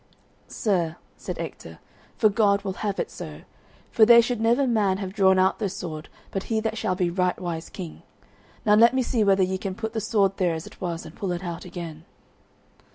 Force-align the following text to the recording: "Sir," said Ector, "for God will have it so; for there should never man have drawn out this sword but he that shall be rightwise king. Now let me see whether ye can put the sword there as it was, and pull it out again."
"Sir," 0.47 0.95
said 1.15 1.37
Ector, 1.37 1.77
"for 2.17 2.27
God 2.27 2.63
will 2.63 2.73
have 2.81 2.99
it 2.99 3.11
so; 3.11 3.41
for 3.91 4.03
there 4.03 4.23
should 4.23 4.41
never 4.41 4.65
man 4.65 4.97
have 4.97 5.13
drawn 5.13 5.37
out 5.37 5.59
this 5.59 5.75
sword 5.77 6.09
but 6.31 6.45
he 6.49 6.59
that 6.59 6.75
shall 6.75 6.95
be 6.95 7.11
rightwise 7.11 7.69
king. 7.71 8.01
Now 8.65 8.73
let 8.73 8.95
me 8.95 9.03
see 9.03 9.23
whether 9.23 9.43
ye 9.43 9.59
can 9.59 9.75
put 9.75 9.93
the 9.93 10.01
sword 10.01 10.37
there 10.37 10.55
as 10.55 10.65
it 10.65 10.81
was, 10.81 11.05
and 11.05 11.13
pull 11.15 11.31
it 11.31 11.43
out 11.43 11.65
again." 11.65 12.05